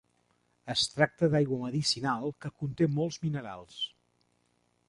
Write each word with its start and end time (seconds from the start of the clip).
Es 0.73 0.85
tracta 0.93 1.29
d'aigua 1.35 1.59
medicinal, 1.65 2.33
que 2.45 2.53
conté 2.63 2.91
molts 2.97 3.23
minerals. 3.27 3.81